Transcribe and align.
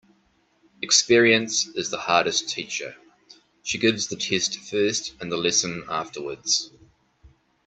Experience 0.81 1.67
is 1.75 1.91
the 1.91 1.99
hardest 1.99 2.49
teacher. 2.49 2.95
She 3.61 3.77
gives 3.77 4.07
the 4.07 4.15
test 4.15 4.57
first 4.57 5.13
and 5.21 5.31
the 5.31 5.37
lesson 5.37 5.83
afterwards. 5.87 6.71